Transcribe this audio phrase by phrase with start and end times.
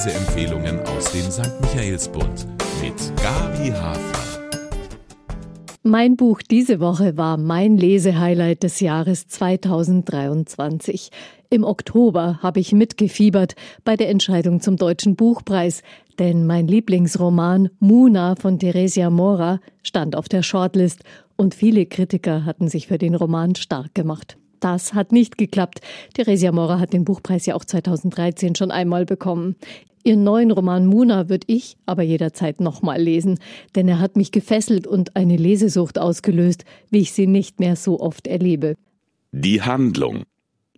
[0.00, 1.60] Leseempfehlungen aus dem St.
[1.60, 2.46] Michaelsbund
[2.80, 4.48] mit Gabi Hafner.
[5.82, 11.10] Mein Buch diese Woche war mein Lesehighlight des Jahres 2023.
[11.50, 15.82] Im Oktober habe ich mitgefiebert bei der Entscheidung zum Deutschen Buchpreis,
[16.18, 21.04] denn mein Lieblingsroman Muna von Theresia Mora stand auf der Shortlist
[21.36, 24.38] und viele Kritiker hatten sich für den Roman stark gemacht.
[24.60, 25.80] Das hat nicht geklappt.
[26.14, 29.56] Theresia Mora hat den Buchpreis ja auch 2013 schon einmal bekommen.
[30.02, 33.38] Ihren neuen Roman Muna würde ich aber jederzeit nochmal lesen,
[33.74, 38.00] denn er hat mich gefesselt und eine Lesesucht ausgelöst, wie ich sie nicht mehr so
[38.00, 38.76] oft erlebe.
[39.32, 40.24] Die Handlung.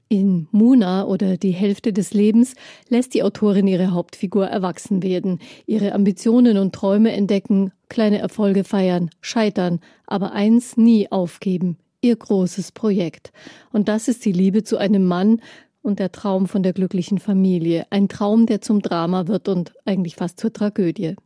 [0.08, 2.54] In Muna oder die Hälfte des Lebens
[2.90, 9.08] lässt die Autorin ihre Hauptfigur erwachsen werden, ihre Ambitionen und Träume entdecken, kleine Erfolge feiern,
[9.22, 13.32] scheitern, aber eins nie aufgeben, ihr großes Projekt.
[13.72, 15.40] Und das ist die Liebe zu einem Mann
[15.82, 17.86] und der Traum von der glücklichen Familie.
[17.90, 21.16] Ein Traum, der zum Drama wird und eigentlich fast zur Tragödie.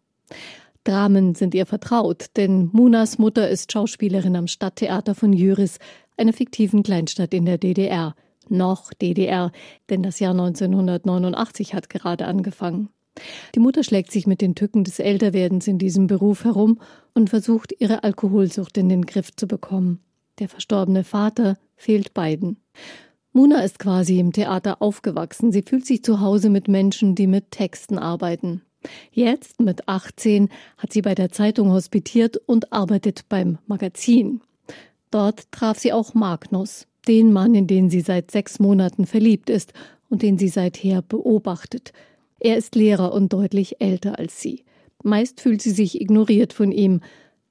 [0.85, 5.79] Dramen sind ihr vertraut, denn Munas Mutter ist Schauspielerin am Stadttheater von Jüris,
[6.17, 8.15] einer fiktiven Kleinstadt in der DDR.
[8.49, 9.51] Noch DDR,
[9.91, 12.89] denn das Jahr 1989 hat gerade angefangen.
[13.55, 16.81] Die Mutter schlägt sich mit den Tücken des Älterwerdens in diesem Beruf herum
[17.15, 20.01] und versucht, ihre Alkoholsucht in den Griff zu bekommen.
[20.39, 22.59] Der verstorbene Vater fehlt beiden.
[23.37, 25.53] Muna ist quasi im Theater aufgewachsen.
[25.53, 28.63] Sie fühlt sich zu Hause mit Menschen, die mit Texten arbeiten.
[29.13, 30.49] Jetzt, mit 18,
[30.79, 34.41] hat sie bei der Zeitung hospitiert und arbeitet beim Magazin.
[35.11, 39.75] Dort traf sie auch Magnus, den Mann, in den sie seit sechs Monaten verliebt ist
[40.09, 41.93] und den sie seither beobachtet.
[42.41, 44.65] Er ist Lehrer und deutlich älter als sie.
[45.03, 47.03] Meist fühlt sie sich ignoriert von ihm,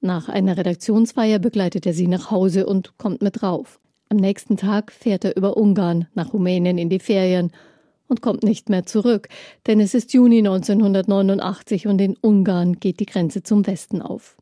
[0.01, 3.79] nach einer Redaktionsfeier begleitet er sie nach Hause und kommt mit rauf.
[4.09, 7.51] Am nächsten Tag fährt er über Ungarn nach Rumänien in die Ferien
[8.07, 9.29] und kommt nicht mehr zurück,
[9.65, 14.37] denn es ist Juni 1989 und in Ungarn geht die Grenze zum Westen auf.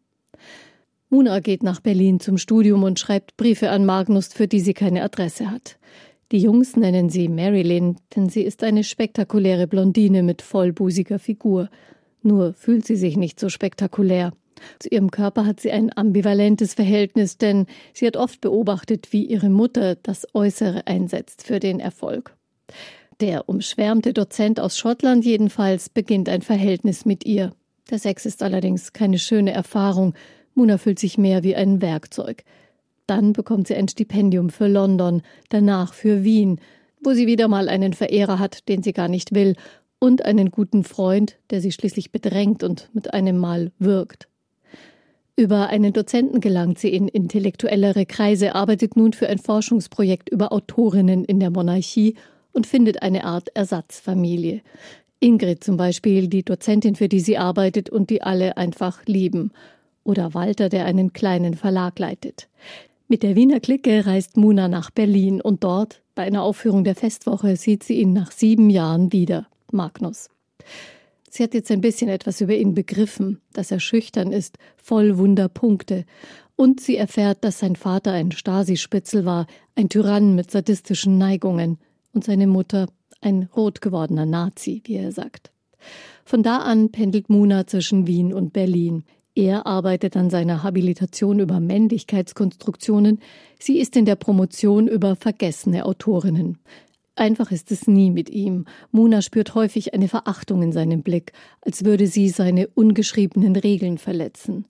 [1.10, 5.04] Muna geht nach Berlin zum Studium und schreibt Briefe an Magnus, für die sie keine
[5.04, 5.78] Adresse hat.
[6.32, 11.70] Die Jungs nennen sie Marilyn, denn sie ist eine spektakuläre Blondine mit vollbusiger Figur.
[12.24, 14.34] Nur fühlt sie sich nicht so spektakulär.
[14.80, 19.50] Zu ihrem Körper hat sie ein ambivalentes Verhältnis, denn sie hat oft beobachtet, wie ihre
[19.50, 22.36] Mutter das Äußere einsetzt für den Erfolg.
[23.20, 27.54] Der umschwärmte Dozent aus Schottland jedenfalls beginnt ein Verhältnis mit ihr.
[27.90, 30.14] Der Sex ist allerdings keine schöne Erfahrung.
[30.56, 32.44] Muna fühlt sich mehr wie ein Werkzeug.
[33.08, 36.60] Dann bekommt sie ein Stipendium für London, danach für Wien,
[37.04, 39.56] wo sie wieder mal einen Verehrer hat, den sie gar nicht will,
[40.00, 44.28] und einen guten Freund, der sie schließlich bedrängt und mit einem Mal wirkt.
[45.36, 51.26] Über einen Dozenten gelangt sie in intellektuellere Kreise, arbeitet nun für ein Forschungsprojekt über Autorinnen
[51.26, 52.16] in der Monarchie
[52.52, 54.62] und findet eine Art Ersatzfamilie.
[55.20, 59.52] Ingrid zum Beispiel, die Dozentin, für die sie arbeitet und die alle einfach lieben.
[60.04, 62.48] Oder Walter, der einen kleinen Verlag leitet.
[63.08, 67.56] Mit der Wiener Clique reist Muna nach Berlin und dort, bei einer Aufführung der Festwoche,
[67.56, 70.30] sieht sie ihn nach sieben Jahren wieder, Magnus.
[71.36, 76.06] Sie hat jetzt ein bisschen etwas über ihn begriffen, dass er schüchtern ist, voll Wunderpunkte.
[76.56, 81.80] Und sie erfährt, dass sein Vater ein Stasi-Spitzel war, ein Tyrann mit sadistischen Neigungen
[82.14, 82.86] und seine Mutter
[83.20, 85.52] ein rot gewordener Nazi, wie er sagt.
[86.24, 89.04] Von da an pendelt Muna zwischen Wien und Berlin.
[89.34, 93.20] Er arbeitet an seiner Habilitation über Männlichkeitskonstruktionen,
[93.58, 96.60] sie ist in der Promotion über vergessene Autorinnen.
[97.16, 98.66] Einfach ist es nie mit ihm.
[98.92, 104.66] Mona spürt häufig eine Verachtung in seinem Blick, als würde sie seine ungeschriebenen Regeln verletzen.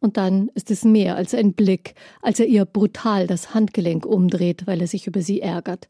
[0.00, 4.66] Und dann ist es mehr als ein Blick, als er ihr brutal das Handgelenk umdreht,
[4.66, 5.88] weil er sich über sie ärgert.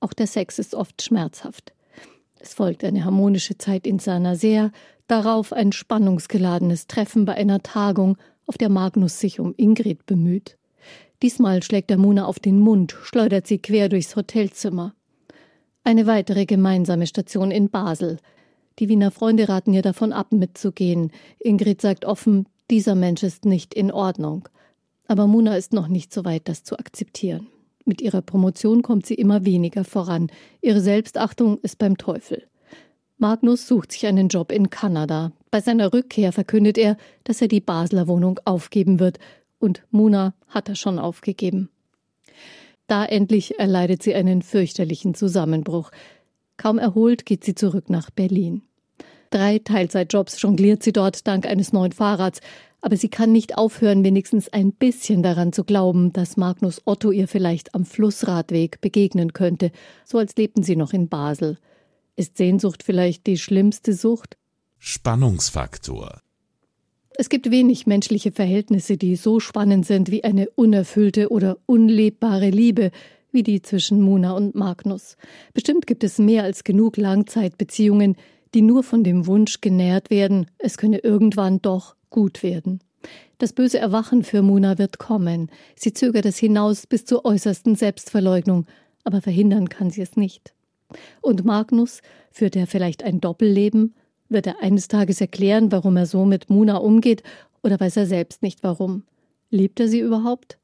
[0.00, 1.72] Auch der Sex ist oft schmerzhaft.
[2.38, 4.72] Es folgt eine harmonische Zeit in Saint-Nazaire,
[5.06, 10.58] darauf ein spannungsgeladenes Treffen bei einer Tagung, auf der Magnus sich um Ingrid bemüht.
[11.22, 14.94] Diesmal schlägt er Mona auf den Mund, schleudert sie quer durchs Hotelzimmer.
[15.86, 18.18] Eine weitere gemeinsame Station in Basel.
[18.80, 21.12] Die Wiener Freunde raten ihr davon ab, mitzugehen.
[21.38, 24.48] Ingrid sagt offen, dieser Mensch ist nicht in Ordnung.
[25.06, 27.46] Aber Muna ist noch nicht so weit, das zu akzeptieren.
[27.84, 30.26] Mit ihrer Promotion kommt sie immer weniger voran.
[30.60, 32.42] Ihre Selbstachtung ist beim Teufel.
[33.16, 35.30] Magnus sucht sich einen Job in Kanada.
[35.52, 39.20] Bei seiner Rückkehr verkündet er, dass er die Basler Wohnung aufgeben wird.
[39.60, 41.70] Und Muna hat er schon aufgegeben.
[42.86, 45.90] Da endlich erleidet sie einen fürchterlichen Zusammenbruch.
[46.56, 48.62] Kaum erholt geht sie zurück nach Berlin.
[49.30, 52.40] Drei Teilzeitjobs jongliert sie dort dank eines neuen Fahrrads,
[52.80, 57.26] aber sie kann nicht aufhören, wenigstens ein bisschen daran zu glauben, dass Magnus Otto ihr
[57.26, 59.72] vielleicht am Flussradweg begegnen könnte,
[60.04, 61.58] so als lebten sie noch in Basel.
[62.14, 64.36] Ist Sehnsucht vielleicht die schlimmste Sucht?
[64.78, 66.20] Spannungsfaktor.
[67.18, 72.90] Es gibt wenig menschliche Verhältnisse, die so spannend sind wie eine unerfüllte oder unlebbare Liebe,
[73.32, 75.16] wie die zwischen Muna und Magnus.
[75.54, 78.16] Bestimmt gibt es mehr als genug Langzeitbeziehungen,
[78.52, 82.80] die nur von dem Wunsch genährt werden, es könne irgendwann doch gut werden.
[83.38, 85.50] Das böse Erwachen für Muna wird kommen.
[85.74, 88.66] Sie zögert es hinaus bis zur äußersten Selbstverleugnung,
[89.04, 90.52] aber verhindern kann sie es nicht.
[91.22, 93.94] Und Magnus, führt er vielleicht ein Doppelleben?
[94.28, 97.22] Wird er eines Tages erklären, warum er so mit Muna umgeht,
[97.62, 99.04] oder weiß er selbst nicht warum?
[99.50, 100.58] Liebt er sie überhaupt?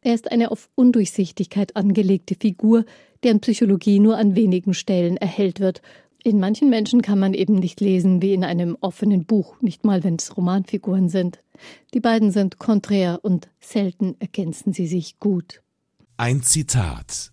[0.00, 2.84] Er ist eine auf Undurchsichtigkeit angelegte Figur,
[3.22, 5.82] deren Psychologie nur an wenigen Stellen erhellt wird.
[6.22, 10.04] In manchen Menschen kann man eben nicht lesen wie in einem offenen Buch, nicht mal
[10.04, 11.40] wenn es Romanfiguren sind.
[11.94, 15.62] Die beiden sind konträr und selten ergänzen sie sich gut.
[16.16, 17.32] Ein Zitat.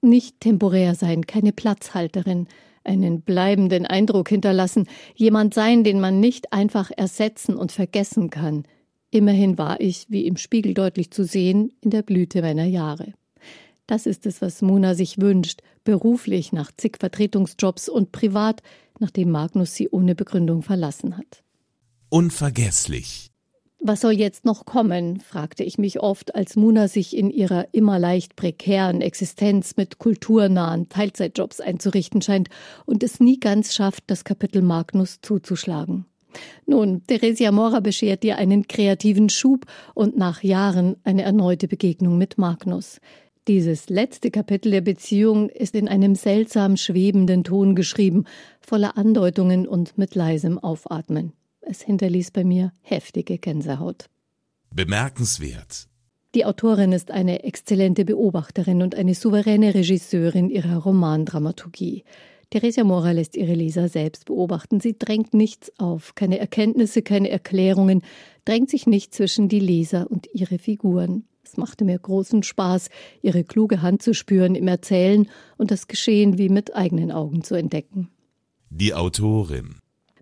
[0.00, 2.46] Nicht temporär sein, keine Platzhalterin,
[2.84, 8.64] einen bleibenden Eindruck hinterlassen, jemand sein, den man nicht einfach ersetzen und vergessen kann.
[9.10, 13.14] Immerhin war ich, wie im Spiegel deutlich zu sehen, in der Blüte meiner Jahre.
[13.86, 18.62] Das ist es, was Mona sich wünscht, beruflich nach zig Vertretungsjobs und privat,
[18.98, 21.42] nachdem Magnus sie ohne Begründung verlassen hat.
[22.10, 23.30] Unvergesslich.
[23.80, 25.20] Was soll jetzt noch kommen?
[25.20, 30.88] fragte ich mich oft, als Muna sich in ihrer immer leicht prekären Existenz mit kulturnahen
[30.88, 32.48] Teilzeitjobs einzurichten scheint
[32.86, 36.06] und es nie ganz schafft, das Kapitel Magnus zuzuschlagen.
[36.66, 39.64] Nun, Theresia Mora beschert ihr einen kreativen Schub
[39.94, 43.00] und nach Jahren eine erneute Begegnung mit Magnus.
[43.46, 48.24] Dieses letzte Kapitel der Beziehung ist in einem seltsam schwebenden Ton geschrieben,
[48.60, 51.32] voller Andeutungen und mit leisem Aufatmen.
[51.70, 54.06] Es hinterließ bei mir heftige Gänsehaut.
[54.74, 55.86] Bemerkenswert.
[56.34, 62.04] Die Autorin ist eine exzellente Beobachterin und eine souveräne Regisseurin ihrer Romandramaturgie.
[62.48, 64.80] Theresia Mora lässt ihre Leser selbst beobachten.
[64.80, 68.00] Sie drängt nichts auf, keine Erkenntnisse, keine Erklärungen,
[68.46, 71.24] drängt sich nicht zwischen die Leser und ihre Figuren.
[71.44, 72.88] Es machte mir großen Spaß,
[73.20, 75.28] ihre kluge Hand zu spüren im Erzählen
[75.58, 78.08] und das Geschehen wie mit eigenen Augen zu entdecken.
[78.70, 79.76] Die Autorin.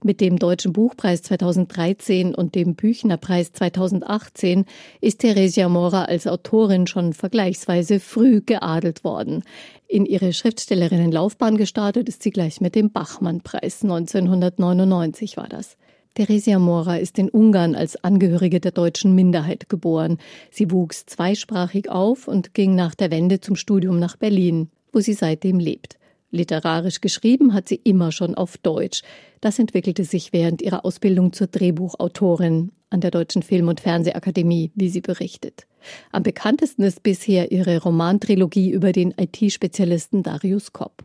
[0.06, 4.64] Mit dem Deutschen Buchpreis 2013 und dem Büchnerpreis 2018
[5.00, 9.42] ist Theresia Mora als Autorin schon vergleichsweise früh geadelt worden.
[9.88, 13.82] In ihre Schriftstellerinnenlaufbahn gestartet ist sie gleich mit dem Bachmann-Preis.
[13.82, 15.76] 1999 war das.
[16.14, 20.18] Theresia Mora ist in Ungarn als Angehörige der deutschen Minderheit geboren.
[20.52, 25.14] Sie wuchs zweisprachig auf und ging nach der Wende zum Studium nach Berlin, wo sie
[25.14, 25.98] seitdem lebt.
[26.36, 29.02] Literarisch geschrieben hat sie immer schon auf Deutsch.
[29.40, 34.88] Das entwickelte sich während ihrer Ausbildung zur Drehbuchautorin an der Deutschen Film- und Fernsehakademie, wie
[34.88, 35.66] sie berichtet.
[36.12, 41.04] Am bekanntesten ist bisher ihre Romantrilogie über den IT-Spezialisten Darius Kopp.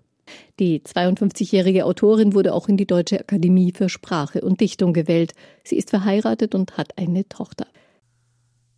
[0.59, 5.33] Die 52-jährige Autorin wurde auch in die Deutsche Akademie für Sprache und Dichtung gewählt.
[5.63, 7.67] Sie ist verheiratet und hat eine Tochter.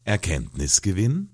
[0.05, 1.32] Erkenntnisgewinn?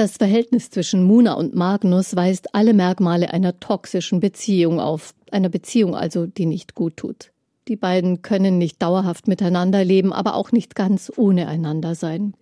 [0.00, 5.94] Das Verhältnis zwischen Muna und Magnus weist alle Merkmale einer toxischen Beziehung auf, einer Beziehung
[5.94, 7.32] also, die nicht gut tut.
[7.68, 12.32] Die beiden können nicht dauerhaft miteinander leben, aber auch nicht ganz ohne einander sein.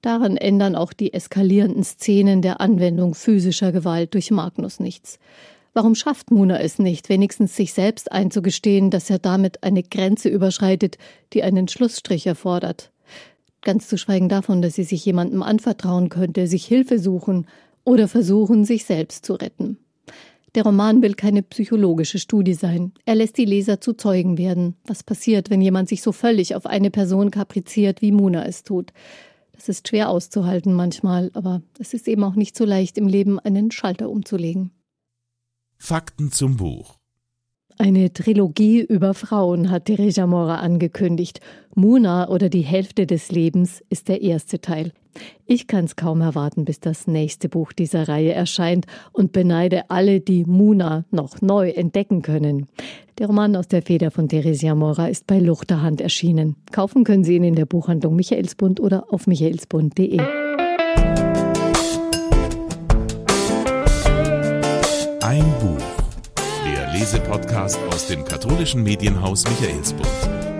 [0.00, 5.18] Daran ändern auch die eskalierenden Szenen der Anwendung physischer Gewalt durch Magnus nichts.
[5.74, 10.96] Warum schafft Muna es nicht, wenigstens sich selbst einzugestehen, dass er damit eine Grenze überschreitet,
[11.34, 12.93] die einen Schlussstrich erfordert?
[13.64, 17.46] Ganz zu schweigen davon, dass sie sich jemandem anvertrauen könnte, sich Hilfe suchen
[17.82, 19.78] oder versuchen, sich selbst zu retten.
[20.54, 22.92] Der Roman will keine psychologische Studie sein.
[23.06, 24.76] Er lässt die Leser zu Zeugen werden.
[24.86, 28.92] Was passiert, wenn jemand sich so völlig auf eine Person kapriziert, wie Muna es tut?
[29.52, 33.40] Das ist schwer auszuhalten manchmal, aber es ist eben auch nicht so leicht, im Leben
[33.40, 34.70] einen Schalter umzulegen.
[35.78, 36.98] Fakten zum Buch.
[37.76, 41.40] Eine Trilogie über Frauen hat Teresa Mora angekündigt.
[41.74, 44.92] Muna oder die Hälfte des Lebens ist der erste Teil.
[45.46, 50.20] Ich kann es kaum erwarten, bis das nächste Buch dieser Reihe erscheint und beneide alle,
[50.20, 52.68] die Muna noch neu entdecken können.
[53.18, 56.56] Der Roman aus der Feder von Theresia Mora ist bei Luchterhand erschienen.
[56.72, 60.43] Kaufen können Sie ihn in der Buchhandlung Michaelsbund oder auf michaelsbund.de.
[67.14, 70.53] Lesepodcast aus dem katholischen Medienhaus Michaelsbund.